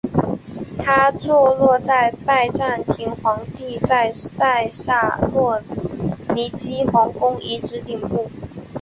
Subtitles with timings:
[0.79, 5.61] 它坐落在拜占庭皇帝在塞萨洛
[6.33, 8.27] 尼基皇宫遗址顶部。